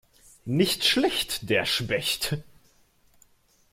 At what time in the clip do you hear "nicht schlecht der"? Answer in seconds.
0.45-1.63